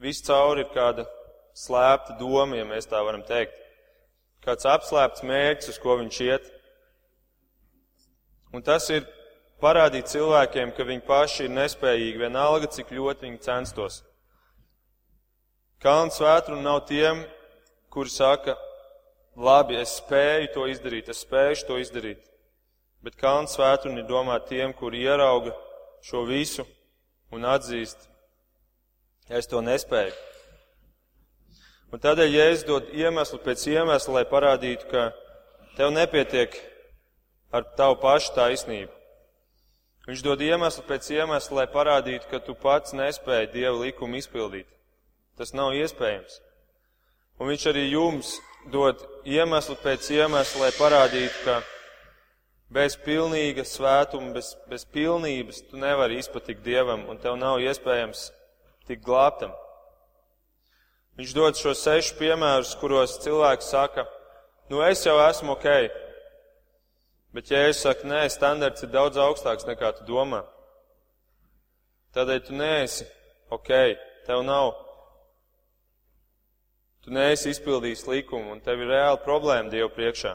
[0.00, 1.04] viss cauri ir kāda
[1.54, 3.58] slēpta doma, ja mēs tā varam teikt.
[4.44, 6.48] Kāds apslēpts mērķis, uz ko viņš iet.
[8.54, 9.02] Un tas ir
[9.58, 14.02] parādīt cilvēkiem, ka viņi paši ir nespējīgi, vienalga, cik ļoti viņi censtos.
[15.82, 17.24] Kalns svētruna nav tiem,
[17.90, 18.54] kuri saka,
[19.34, 22.20] labi, es spēju to izdarīt, es spēju to izdarīt.
[23.02, 25.52] Bet kalns svētruna ir domāta tiem, kuri ierauga
[26.06, 26.62] šo visu
[27.34, 28.06] un atzīst,
[29.28, 30.14] es to nespēju.
[31.90, 35.10] Un tādēļ Jēzus dod iemeslu pēc iemesla, lai parādītu, ka
[35.74, 36.54] tev nepietiek
[37.54, 38.92] ar tavu pašu taisnību.
[40.04, 44.66] Viņš dod iemeslu pēc iemesla, lai parādītu, ka tu pats nespēji Dieva likumu izpildīt.
[45.38, 46.40] Tas nav iespējams.
[47.40, 48.34] Un viņš arī jums
[48.70, 51.62] dod iemeslu pēc iemesla, lai parādītu, ka
[52.74, 58.28] bez pilnīga svētuma, bez, bez pilnības tu nevari izpatikt Dievam, un tev nav iespējams
[58.88, 59.54] tikt glābtam.
[61.16, 64.04] Viņš dod šos sešus piemērus, kuros cilvēks saka,
[64.68, 65.68] nu es jau esmu ok,
[67.34, 70.44] bet ja es saku, nē, standarts ir daudz augstāks nekā tu domā,
[72.14, 73.06] tādēļ tu neesi
[73.52, 73.70] ok,
[74.26, 74.72] tev nav
[77.04, 80.30] Tu neesi izpildījis likumu, un tev ir reāla problēma Dievu priekšā.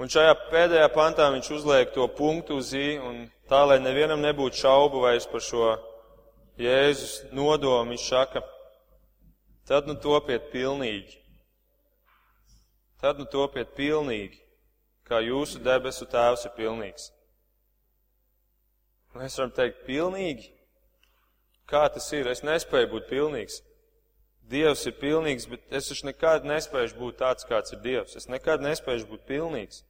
[0.00, 4.60] Un šajā pēdējā pantā viņš uzliek to punktu uz ī, un tā, lai nevienam nebūtu
[4.60, 5.70] šaubu vairs par šo
[6.60, 8.44] Jēzus nodomu, viņš saka,
[9.68, 11.16] tad nu topiet pilnīgi.
[13.00, 14.36] Tad nu topiet pilnīgi,
[15.10, 17.10] kā jūsu debesu tēvs ir pilnīgs.
[19.18, 20.52] Mēs varam teikt, pilnīgi?
[21.70, 22.30] Kā tas ir?
[22.30, 23.60] Es nespēju būt pilnīgs.
[24.50, 28.16] Dievs ir pilnīgs, bet es taču nekad nespēju būt tāds, kāds ir Dievs.
[28.18, 29.84] Es nekad nespēju būt pilnīgs.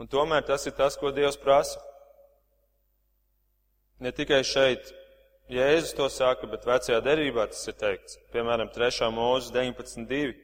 [0.00, 1.80] Un tomēr tas ir tas, ko Dievs prasa.
[4.00, 4.92] Ne tikai šeit
[5.48, 8.18] Jēzus to saka, bet vecajā derībā tas ir teikts.
[8.34, 9.08] Piemēram, 3.
[9.14, 10.34] mūzes 19.2.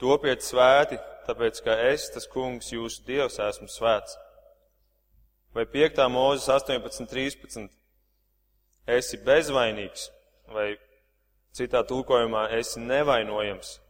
[0.00, 4.18] Topiet svēti, tāpēc, ka es, tas kungs, jūsu Dievs, esmu svēts.
[5.54, 6.04] Vai 5.
[6.10, 7.70] mūzes 18.13.
[8.90, 10.08] Esi bezvainīgs,
[10.50, 10.72] vai
[11.50, 13.80] Citā tulkojumā esi nevainojams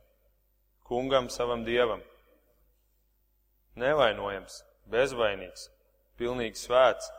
[0.88, 2.00] kungam savam dievam.
[3.76, 5.68] Nevainojams, bezvainīgs,
[6.18, 7.10] pilnīgi svēts.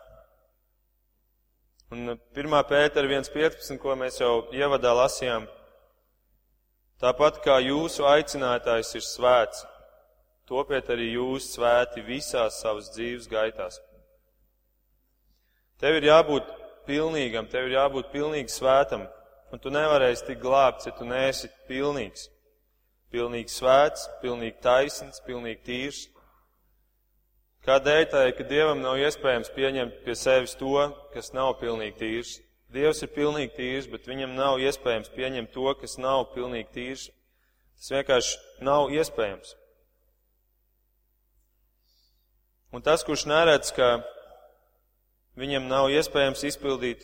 [1.93, 2.57] Un 1.
[2.67, 5.45] pētera 1.15, ko mēs jau ievadā lasījām,
[7.03, 9.63] tāpat kā jūsu aicinātājs ir svēts,
[10.51, 13.79] topiet arī jūs svēti visās savas dzīves gaitās.
[15.81, 16.49] Tev ir jābūt
[16.85, 19.07] pilnīgam, tev ir jābūt pilnīgi svētam,
[19.51, 22.27] un tu nevarēsi tikt glābts, ja tu neesi pilnīgs.
[23.11, 26.03] Pilnīgi svēts, pilnīgi taisns, pilnīgi tīrs.
[27.65, 32.35] Kādēļ tā, ka Dievam nav iespējams pieņemt pie sevis to, kas nav pilnīgi tīrs?
[32.71, 37.09] Dievs ir pilnīgi tīrs, bet viņam nav iespējams pieņemt to, kas nav pilnīgi tīrs.
[37.81, 39.57] Tas vienkārši nav iespējams.
[42.71, 43.97] Un tas, kurš neredz, ka
[45.39, 47.03] viņam nav iespējams izpildīt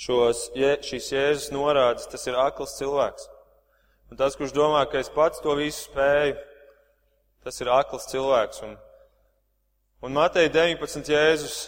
[0.00, 0.50] šos,
[0.84, 3.28] šīs jēzus norādes, tas ir akls cilvēks.
[4.12, 6.34] Un tas, kurš domā, ka es pats to visu spēju,
[7.44, 8.60] tas ir akls cilvēks.
[8.66, 8.74] Un,
[10.04, 11.60] un Matei 19 Jēzus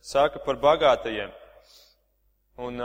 [0.00, 1.32] saka par bagātajiem.
[2.60, 2.78] Un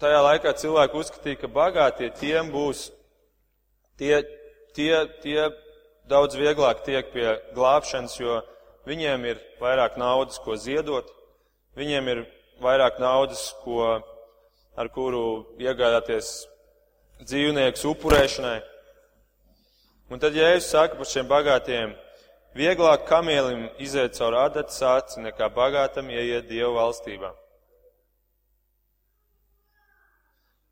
[0.00, 2.86] tajā laikā cilvēki uzskatīja, ka bagātie tiem būs,
[4.00, 4.22] tie,
[4.72, 5.50] tie, tie
[6.08, 8.40] daudz vieglāk tiek pie glābšanas, jo
[8.88, 11.08] viņiem ir vairāk naudas, ko ziedot,
[11.78, 12.24] viņiem ir
[12.62, 14.00] vairāk naudas, ko,
[14.76, 16.46] ar kuru iegādāties
[17.22, 18.60] dzīvniekus upurēšanai.
[20.12, 21.94] Un tad Jēzus saka par šiem bagātiem,
[22.58, 27.32] vieglāk kamielim iziet caur adatas aci, nekā bagātam ieiet Dievu valstībā.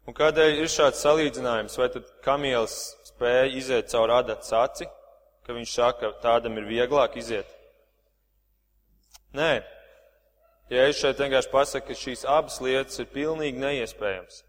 [0.09, 1.77] Un kādēļ ir šāds salīdzinājums?
[1.79, 2.77] Vai tad kamielis
[3.13, 4.89] spēja iziet caur adatas aci,
[5.47, 7.60] ka viņš saka, tādam ir vieglāk iziet?
[9.37, 9.53] Nē,
[10.71, 14.45] Ja es šeit vienkārši pasaku, ka šīs abas lietas ir pilnīgi neiespējams.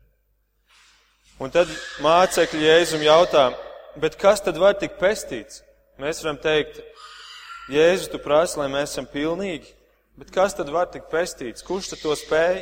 [1.42, 1.70] Un tad
[2.06, 3.48] mācekļi Jēzum jautā,
[3.98, 5.64] bet kas tad var tikt pestīts?
[6.02, 6.78] Mēs varam teikt,
[7.74, 9.74] Jēzus, tu prasi, lai mēs esam pilnīgi.
[10.22, 11.66] Bet kas tad var tikt pestīts?
[11.66, 12.62] Kurš tad to spēj?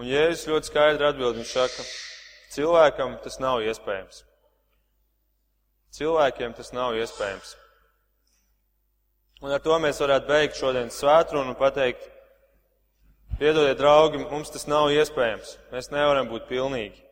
[0.00, 1.84] Un Jēzus ļoti skaidri atbild, viņš saka,
[2.56, 4.24] cilvēkam tas nav iespējams.
[5.98, 7.52] Cilvēkiem tas nav iespējams.
[9.42, 12.04] Un ar to mēs varētu beigt šodienas svētrunu un pateikt,
[13.40, 15.56] piedodiet, draugi, mums tas nav iespējams.
[15.74, 17.02] Mēs nevaram būt pilnīgi.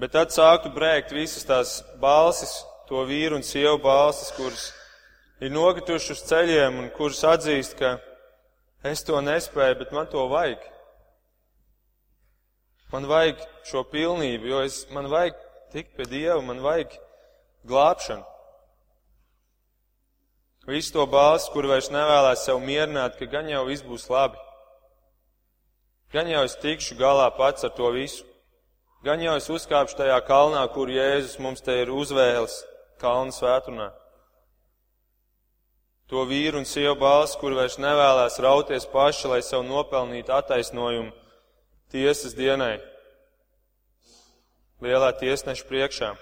[0.00, 2.50] Bet tad sāktu brēkt visas tās balsis,
[2.88, 4.66] to vīru un sievu balsis, kuras
[5.40, 7.94] ir nokrituši uz ceļiem un kuras atzīst, ka
[8.84, 10.58] es to nespēju, bet man to vajag.
[12.92, 13.40] Man vajag
[13.70, 15.38] šo pilnību, jo es, man vajag
[15.72, 16.98] tikt pie Dieva, man vajag
[17.68, 18.24] glābšanu.
[20.66, 24.40] Visu to balsi, kur vairs nevēlēs sev mierināt, ka gan jau viss būs labi.
[26.14, 28.24] Gan jau es tikšu galā pats ar to visu.
[29.04, 32.62] Gan jau es uzkāpšu tajā kalnā, kur Jēzus mums te ir uzvēlis
[33.02, 33.90] kalnu svētunā.
[36.08, 41.12] To vīru un sievu balsi, kur vairs nevēlēs rauties paši, lai sev nopelnītu attaisnojumu
[41.92, 42.78] tiesas dienai,
[44.80, 46.14] lielā tiesneša priekšā.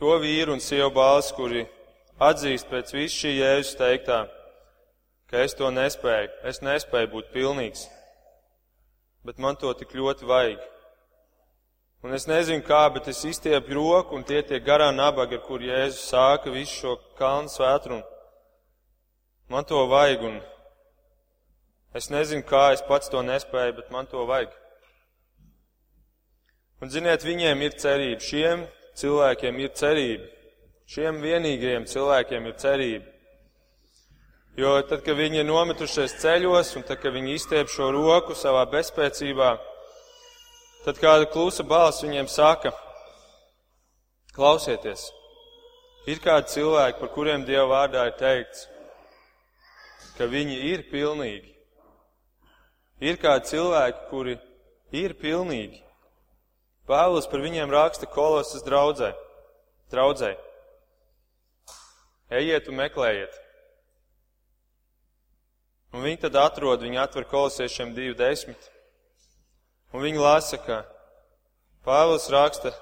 [0.00, 1.66] To vīru un sievu balsi, kuri
[2.20, 4.24] atzīst pēc visu šī jēzus teiktā,
[5.28, 7.88] ka es to nespēju, es nespēju būt pilnīgs
[9.24, 10.60] bet man to tik ļoti vajag.
[12.00, 16.06] Un es nezinu kā, bet es izstiepu roku un tie tie garā nabaga, kur Jēzus
[16.08, 18.04] sāka visu šo kalnu svētrumu.
[19.52, 20.40] Man to vajag un
[21.94, 24.54] es nezinu kā, es pats to nespēju, bet man to vajag.
[26.80, 28.64] Un ziniet, viņiem ir cerība, šiem
[29.00, 30.28] cilvēkiem ir cerība,
[30.90, 33.06] šiem vienīgajiem cilvēkiem ir cerība.
[34.58, 38.64] Jo tad, kad viņi ir nometušies ceļos, un tad, kad viņi izstiep šo roku savā
[38.72, 39.54] bezspēcībā,
[40.84, 42.72] tad kāda klusa balss viņiem saka,
[44.34, 45.06] klausieties,
[46.10, 48.66] ir kādi cilvēki, par kuriem Dieva vārdā ir teikts,
[50.18, 51.54] ka viņi ir pilnīgi.
[53.00, 54.36] Ir kādi cilvēki, kuri
[54.92, 55.80] ir pilnīgi.
[56.90, 59.12] Pāvils par viņiem raksta kolosas draudzē.
[59.92, 60.34] draudzē.
[62.30, 63.30] Ejiet un meklējiet.
[65.94, 68.68] Un viņi tad atrod, viņi atver kolosiešiem 2.10.
[69.94, 70.82] Un viņi lasa, ka
[71.86, 72.74] Pāvils raksta,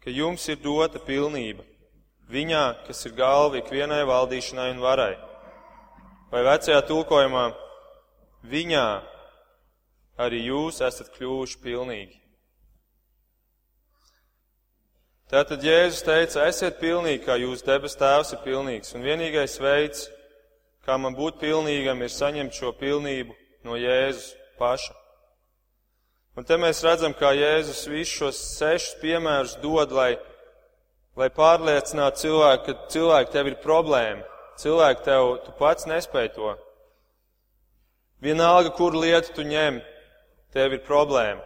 [0.00, 1.64] ka jums ir dota pilnība
[2.28, 5.14] viņā, kas ir galva ikvienai valdīšanai un varai.
[6.32, 7.46] Vai vecajā tulkojumā
[8.48, 8.88] viņā
[10.24, 12.23] arī jūs esat kļuvuši pilnīgi.
[15.34, 20.04] Tātad Jēzus teica, esiet pilnīgi, kā jūs debes tēvs ir pilnīgs, un vienīgais veids,
[20.86, 23.34] kā man būt pilnīgam, ir saņemt šo pilnību
[23.66, 24.28] no Jēzus
[24.60, 24.94] paša.
[26.38, 30.12] Un te mēs redzam, kā Jēzus visus šos sešus piemērus dod, lai,
[31.18, 34.22] lai pārliecinātu cilvēku, ka cilvēki tev ir problēma.
[34.62, 36.52] Cilvēki tev, tu pats nespēj to.
[38.22, 39.82] Vienalga, kur lietu tu ņem,
[40.54, 41.42] tev ir problēma.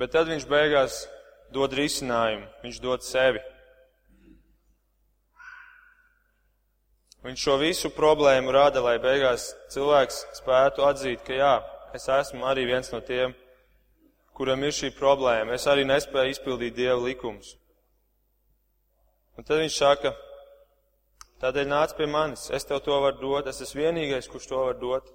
[0.00, 1.02] Bet tad viņš beigās
[1.52, 3.42] dod risinājumu, viņš dod sevi.
[7.20, 11.52] Viņš šo visu problēmu rada, lai beigās cilvēks spētu atzīt, ka jā,
[11.92, 13.34] es esmu arī viens no tiem,
[14.32, 15.52] kuram ir šī problēma.
[15.52, 17.58] Es arī nespēju izpildīt Dieva likumus.
[19.36, 20.14] Un tad viņš saka,
[21.44, 24.80] tādēļ nāc pie manis, es tev to varu dot, es esmu vienīgais, kurš to var
[24.80, 25.12] dot.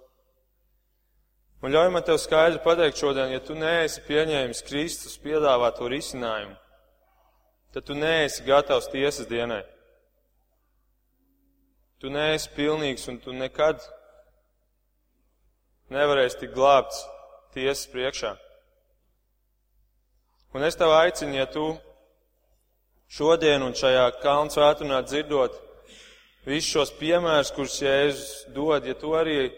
[1.64, 6.56] Un ļauj man tev skaidri pateikt šodien, ja tu neesi pieņēmis Kristus piedāvāto risinājumu,
[7.74, 9.64] tad tu neesi gatavs tiesas dienai.
[12.00, 13.80] Tu neesi pilnīgs un tu nekad
[15.96, 17.00] nevarēsi tik glābts
[17.56, 18.36] tiesas priekšā.
[20.56, 21.74] Un es tev aicinu, ja tu
[23.12, 25.56] šodien un šajā kalnu svētdienā dzirdot
[26.46, 29.50] visus šos piemērus, kurus Jēzus dod, ja tu arī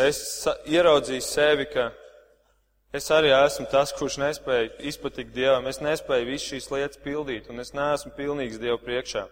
[0.00, 1.90] esi ieraudzījis sevi, ka
[2.92, 7.60] es arī esmu tas, kurš nespēja izpatikt Dievam, es nespēju visu šīs lietas pildīt, un
[7.60, 9.28] es neesmu pilnīgs Dievu priekšā.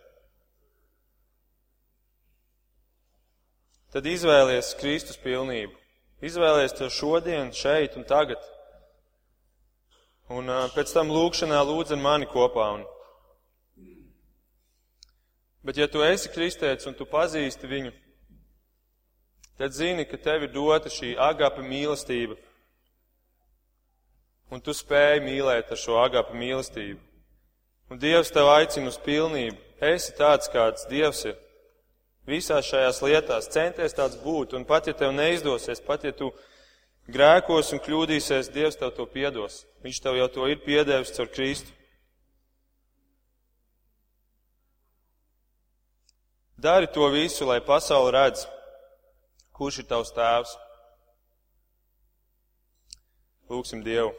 [3.90, 5.74] tad izvēlies Kristus pilnību.
[6.22, 8.40] Izvēlies to šodien, šeit un tagad.
[10.30, 12.68] Un uh, pēc tam lūkšanā lūdz ar mani kopā.
[12.76, 12.84] Un...
[15.66, 17.92] Bet ja tu esi kristēts un tu pazīsti viņu,
[19.60, 22.38] tad zini, ka tev ir dota šī agapa mīlestība.
[24.48, 26.96] Un tu spēj mīlēt ar šo agapa mīlestību.
[27.92, 29.58] Un Dievs tev aicina uz pilnību.
[29.84, 31.36] Esi tāds, kāds Dievs ir
[32.30, 36.30] visās šajās lietās, centies tāds būt, un pat ja tev neizdosies, pat ja tu
[37.12, 39.66] grēkos un kļūdīsies, Dievs tev to piedos.
[39.84, 41.68] Viņš tev jau to ir piedevis caur Kristu.
[46.56, 48.46] Dari to visu, lai pasauli redz,
[49.60, 50.54] kurš ir tavs tēvs.
[53.52, 54.14] Lūksim Dievu.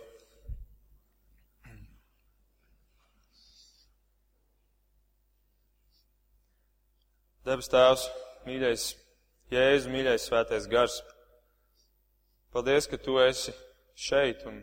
[7.41, 8.05] Debes Tēvs,
[8.45, 8.85] mīļais
[9.49, 10.99] Jēzu, mīļais Svētais Gars,
[12.53, 13.57] paldies, ka Tu esi
[13.97, 14.61] šeit un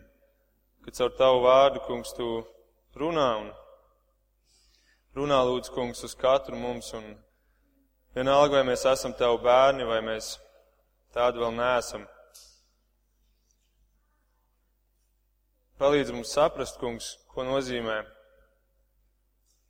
[0.85, 2.29] ka caur Tavu vārdu, kungs, Tu
[2.95, 3.51] runā un
[5.19, 7.17] runā lūdzu, kungs, uz katru mums un
[8.15, 10.37] vienalga, vai mēs esam Tavu bērni vai mēs
[11.15, 12.07] tādi vēl neesam.
[15.79, 18.01] Palīdz mums saprast, kungs, ko nozīmē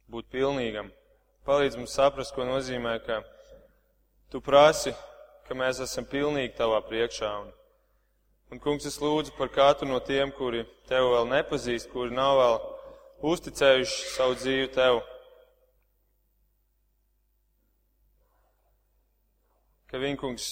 [0.10, 0.90] būt pilnīgam
[1.50, 3.24] palīdz mums saprast, ko nozīmē, ka
[4.30, 4.94] tu prasi,
[5.48, 7.30] ka mēs esam pilnīgi tavā priekšā.
[7.42, 7.48] Un,
[8.54, 12.60] un kungs, es lūdzu par katru no tiem, kuri tevi vēl nepazīst, kuri nav vēl
[13.32, 15.02] uzticējuši savu dzīvi tev.
[19.90, 20.52] Ka viņi, kungs,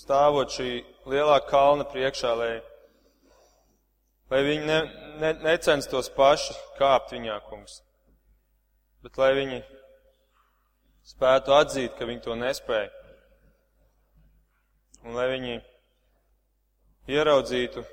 [0.00, 0.80] stāvot šī
[1.10, 2.54] lielā kalna priekšā, lai,
[4.32, 4.80] lai viņi ne,
[5.20, 7.80] ne, necenstos paši kāpt viņā, kungs
[9.04, 9.60] bet lai viņi
[11.10, 12.90] spētu atzīt, ka viņi to nespēja.
[15.08, 15.54] Un lai viņi
[17.08, 17.84] ieraudzītu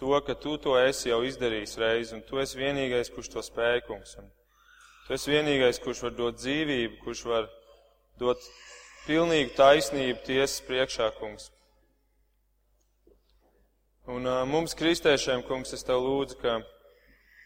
[0.00, 3.80] to, ka tu to esi jau izdarījis reizi, un tu esi vienīgais, kurš to spēj,
[3.88, 4.18] kungs.
[4.20, 4.28] Un
[5.06, 7.48] tu esi vienīgais, kurš var dot dzīvību, kurš var
[8.20, 8.44] dot
[9.06, 11.50] pilnīgu taisnību tiesas priekšā, kungs.
[14.10, 16.58] Un uh, mums, kristiešiem, kungs, es tev lūdzu, ka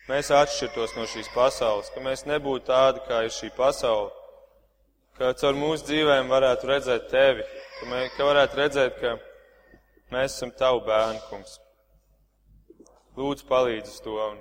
[0.09, 4.11] mēs atšķirtos no šīs pasaules, ka mēs nebūtu tādi, kā ir šī pasaule,
[5.19, 7.47] ka caur mūsu dzīvēm varētu redzēt tevi,
[7.79, 9.15] ka, mē, ka varētu redzēt, ka
[10.15, 11.59] mēs esam tavu bērnu, kungs.
[13.19, 14.39] Lūdzu, palīdz uz to un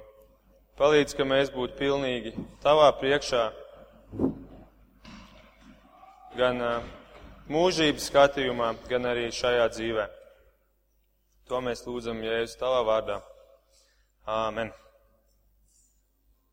[0.78, 3.48] palīdz, ka mēs būtu pilnīgi tavā priekšā,
[6.38, 6.96] gan uh,
[7.52, 10.08] mūžības skatījumā, gan arī šajā dzīvē.
[11.48, 13.22] To mēs lūdzam Jēzus tavā vārdā.
[14.28, 14.74] Āmen.